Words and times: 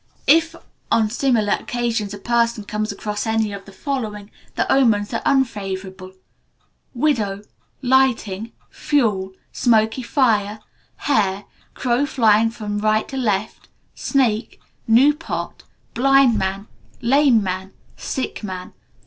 If, 0.25 0.55
on 0.91 1.11
similar 1.11 1.53
occasions, 1.53 2.11
a 2.11 2.17
person 2.17 2.63
comes 2.63 2.91
across 2.91 3.27
any 3.27 3.53
of 3.53 3.65
the 3.65 3.71
following, 3.71 4.31
the 4.55 4.65
omens 4.73 5.13
are 5.13 5.21
unfavourable: 5.27 6.13
Widow. 6.95 7.43
Lightning. 7.83 8.51
Fuel. 8.71 9.33
Smoky 9.51 10.01
fire. 10.01 10.59
Hare. 11.05 11.43
Crow 11.75 12.07
flying 12.07 12.49
from 12.49 12.79
right 12.79 13.07
to 13.09 13.15
left. 13.17 13.67
Snake. 13.93 14.59
New 14.87 15.13
pot. 15.13 15.65
Blind 15.93 16.35
man. 16.35 16.67
Lame 17.01 17.43
man. 17.43 17.71
Sick 17.95 18.43
man. 18.43 18.73